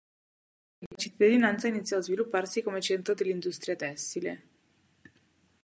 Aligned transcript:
In 0.79 0.97
seguito, 0.97 0.97
la 0.97 0.97
cittadina 1.55 1.73
iniziò 1.75 1.99
a 1.99 2.01
svilupparsi 2.01 2.63
come 2.63 2.81
centro 2.81 3.13
dell'industria 3.13 3.75
tessile. 3.75 4.43